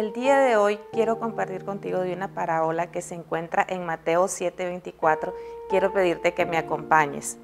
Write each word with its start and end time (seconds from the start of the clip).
El 0.00 0.14
día 0.14 0.38
de 0.38 0.56
hoy 0.56 0.80
quiero 0.92 1.18
compartir 1.18 1.62
contigo 1.66 2.00
de 2.00 2.14
una 2.14 2.32
parábola 2.32 2.90
que 2.90 3.02
se 3.02 3.14
encuentra 3.14 3.66
en 3.68 3.84
Mateo 3.84 4.28
7:24. 4.28 5.34
Quiero 5.68 5.92
pedirte 5.92 6.32
que 6.32 6.46
me 6.46 6.56
acompañes. 6.56 7.36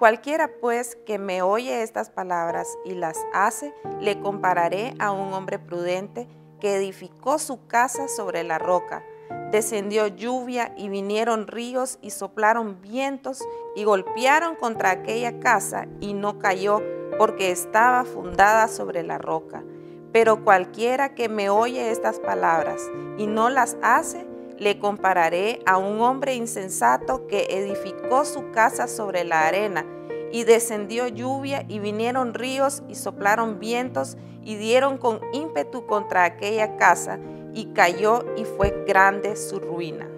Cualquiera 0.00 0.50
pues 0.60 0.96
que 1.06 1.20
me 1.20 1.42
oye 1.42 1.84
estas 1.84 2.10
palabras 2.10 2.66
y 2.84 2.94
las 2.96 3.16
hace, 3.32 3.72
le 4.00 4.18
compararé 4.18 4.94
a 4.98 5.12
un 5.12 5.32
hombre 5.32 5.60
prudente 5.60 6.26
que 6.58 6.74
edificó 6.74 7.38
su 7.38 7.68
casa 7.68 8.08
sobre 8.08 8.42
la 8.42 8.58
roca. 8.58 9.04
Descendió 9.52 10.08
lluvia 10.08 10.74
y 10.76 10.88
vinieron 10.88 11.46
ríos 11.46 12.00
y 12.02 12.10
soplaron 12.10 12.80
vientos 12.80 13.46
y 13.76 13.84
golpearon 13.84 14.56
contra 14.56 14.90
aquella 14.90 15.38
casa 15.38 15.86
y 16.00 16.14
no 16.14 16.40
cayó 16.40 16.82
porque 17.16 17.52
estaba 17.52 18.02
fundada 18.04 18.66
sobre 18.66 19.04
la 19.04 19.18
roca. 19.18 19.62
Pero 20.12 20.44
cualquiera 20.44 21.14
que 21.14 21.28
me 21.28 21.48
oye 21.48 21.90
estas 21.90 22.18
palabras 22.20 22.82
y 23.16 23.26
no 23.26 23.48
las 23.48 23.76
hace, 23.82 24.26
le 24.58 24.78
compararé 24.78 25.60
a 25.66 25.78
un 25.78 26.00
hombre 26.00 26.34
insensato 26.34 27.26
que 27.26 27.46
edificó 27.50 28.24
su 28.24 28.50
casa 28.50 28.86
sobre 28.86 29.24
la 29.24 29.46
arena, 29.46 29.84
y 30.30 30.44
descendió 30.44 31.08
lluvia, 31.08 31.64
y 31.68 31.78
vinieron 31.78 32.32
ríos, 32.32 32.82
y 32.88 32.94
soplaron 32.94 33.58
vientos, 33.58 34.16
y 34.42 34.56
dieron 34.56 34.96
con 34.98 35.20
ímpetu 35.32 35.86
contra 35.86 36.24
aquella 36.24 36.76
casa, 36.76 37.18
y 37.52 37.66
cayó, 37.74 38.24
y 38.36 38.44
fue 38.44 38.84
grande 38.86 39.36
su 39.36 39.60
ruina. 39.60 40.08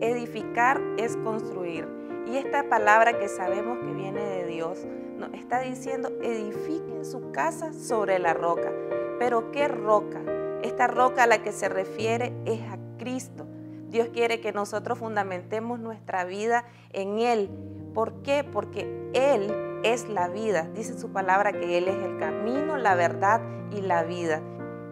Edificar 0.00 0.80
es 0.96 1.16
construir. 1.18 1.86
Y 2.26 2.36
esta 2.36 2.68
palabra 2.68 3.18
que 3.18 3.28
sabemos 3.28 3.78
que 3.78 3.92
viene 3.92 4.20
de 4.20 4.46
Dios 4.46 4.78
nos 5.18 5.32
está 5.34 5.60
diciendo, 5.60 6.10
edifiquen 6.22 7.04
su 7.04 7.30
casa 7.30 7.72
sobre 7.72 8.18
la 8.18 8.34
roca. 8.34 8.72
Pero 9.18 9.50
¿qué 9.52 9.68
roca? 9.68 10.20
Esta 10.62 10.86
roca 10.86 11.24
a 11.24 11.26
la 11.26 11.42
que 11.42 11.52
se 11.52 11.68
refiere 11.68 12.32
es 12.44 12.60
a 12.62 12.78
Cristo. 12.98 13.46
Dios 13.88 14.08
quiere 14.12 14.40
que 14.40 14.52
nosotros 14.52 14.98
fundamentemos 14.98 15.78
nuestra 15.78 16.24
vida 16.24 16.64
en 16.92 17.20
Él. 17.20 17.48
¿Por 17.94 18.22
qué? 18.22 18.44
Porque 18.44 19.10
Él 19.14 19.80
es 19.82 20.08
la 20.08 20.28
vida. 20.28 20.68
Dice 20.74 20.98
su 20.98 21.10
palabra 21.10 21.52
que 21.52 21.78
Él 21.78 21.88
es 21.88 21.96
el 21.96 22.18
camino, 22.18 22.76
la 22.76 22.94
verdad 22.94 23.40
y 23.72 23.80
la 23.80 24.02
vida. 24.02 24.42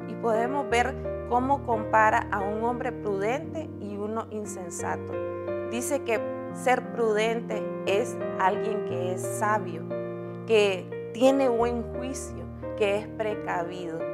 Y 0.09 0.15
podemos 0.15 0.69
ver 0.71 0.95
cómo 1.29 1.65
compara 1.67 2.29
a 2.31 2.41
un 2.41 2.65
hombre 2.65 2.93
prudente 2.93 3.69
y 3.81 3.97
uno 3.97 4.27
insensato. 4.31 5.13
Dice 5.71 6.03
que 6.05 6.21
ser 6.55 6.93
prudente 6.93 7.63
es 7.87 8.17
alguien 8.39 8.85
que 8.87 9.13
es 9.13 9.21
sabio, 9.21 9.83
que 10.47 11.11
tiene 11.13 11.49
buen 11.49 11.83
juicio, 11.95 12.45
que 12.79 12.99
es 12.99 13.09
precavido. 13.09 14.06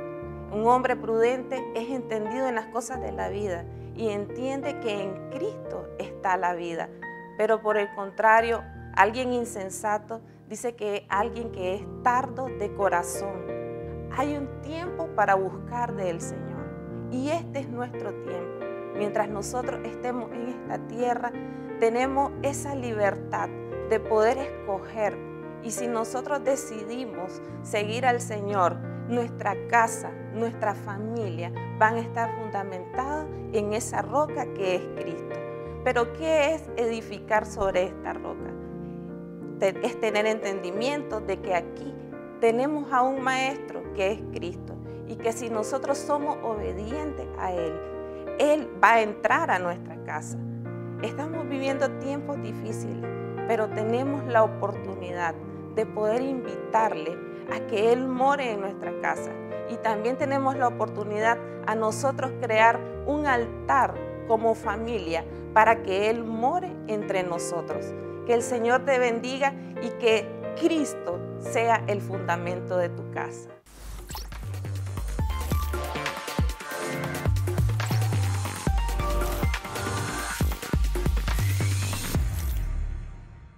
Un 0.52 0.66
hombre 0.66 0.96
prudente 0.96 1.64
es 1.74 1.88
entendido 1.88 2.46
en 2.46 2.56
las 2.56 2.66
cosas 2.66 3.00
de 3.00 3.10
la 3.10 3.30
vida 3.30 3.64
y 3.96 4.10
entiende 4.10 4.78
que 4.80 5.02
en 5.02 5.30
Cristo 5.30 5.88
está 5.98 6.36
la 6.36 6.52
vida. 6.52 6.90
Pero 7.38 7.62
por 7.62 7.78
el 7.78 7.88
contrario, 7.94 8.62
alguien 8.94 9.32
insensato 9.32 10.20
dice 10.50 10.74
que 10.74 11.06
alguien 11.08 11.52
que 11.52 11.76
es 11.76 11.82
tardo 12.02 12.48
de 12.58 12.70
corazón. 12.74 13.46
Hay 14.14 14.36
un 14.36 14.60
tiempo 14.60 15.06
para 15.16 15.36
buscar 15.36 15.94
del 15.94 16.20
Señor 16.20 16.66
y 17.10 17.30
este 17.30 17.60
es 17.60 17.68
nuestro 17.70 18.12
tiempo. 18.22 18.66
Mientras 18.94 19.30
nosotros 19.30 19.80
estemos 19.86 20.30
en 20.32 20.48
esta 20.48 20.86
tierra, 20.86 21.32
tenemos 21.80 22.30
esa 22.42 22.74
libertad 22.74 23.48
de 23.88 24.00
poder 24.00 24.36
escoger. 24.36 25.16
Y 25.62 25.70
si 25.70 25.88
nosotros 25.88 26.44
decidimos 26.44 27.40
seguir 27.62 28.04
al 28.04 28.20
Señor, 28.20 28.91
nuestra 29.12 29.54
casa, 29.68 30.10
nuestra 30.34 30.74
familia 30.74 31.52
van 31.78 31.96
a 31.96 32.00
estar 32.00 32.34
fundamentados 32.36 33.26
en 33.52 33.74
esa 33.74 34.02
roca 34.02 34.46
que 34.54 34.76
es 34.76 34.82
Cristo. 34.96 35.36
Pero 35.84 36.12
¿qué 36.14 36.54
es 36.54 36.70
edificar 36.76 37.44
sobre 37.44 37.84
esta 37.84 38.14
roca? 38.14 38.50
Es 39.60 40.00
tener 40.00 40.26
entendimiento 40.26 41.20
de 41.20 41.40
que 41.40 41.54
aquí 41.54 41.94
tenemos 42.40 42.92
a 42.92 43.02
un 43.02 43.20
maestro 43.22 43.82
que 43.94 44.12
es 44.12 44.22
Cristo 44.32 44.74
y 45.06 45.16
que 45.16 45.32
si 45.32 45.50
nosotros 45.50 45.98
somos 45.98 46.36
obedientes 46.42 47.26
a 47.38 47.52
Él, 47.52 47.78
Él 48.38 48.68
va 48.82 48.94
a 48.94 49.02
entrar 49.02 49.50
a 49.50 49.58
nuestra 49.58 50.02
casa. 50.04 50.38
Estamos 51.02 51.48
viviendo 51.48 51.90
tiempos 51.98 52.40
difíciles, 52.42 53.04
pero 53.46 53.68
tenemos 53.68 54.24
la 54.24 54.42
oportunidad 54.42 55.34
de 55.76 55.86
poder 55.86 56.22
invitarle 56.22 57.31
a 57.50 57.66
que 57.66 57.92
Él 57.92 58.06
more 58.06 58.52
en 58.52 58.60
nuestra 58.60 58.92
casa. 59.00 59.30
Y 59.70 59.76
también 59.76 60.16
tenemos 60.16 60.56
la 60.56 60.68
oportunidad 60.68 61.38
a 61.66 61.74
nosotros 61.74 62.32
crear 62.40 62.78
un 63.06 63.26
altar 63.26 63.94
como 64.28 64.54
familia 64.54 65.24
para 65.54 65.82
que 65.82 66.10
Él 66.10 66.24
more 66.24 66.70
entre 66.88 67.22
nosotros. 67.22 67.86
Que 68.26 68.34
el 68.34 68.42
Señor 68.42 68.84
te 68.84 68.98
bendiga 68.98 69.54
y 69.82 69.90
que 69.98 70.26
Cristo 70.60 71.18
sea 71.38 71.82
el 71.86 72.00
fundamento 72.00 72.76
de 72.76 72.88
tu 72.88 73.10
casa. 73.10 73.48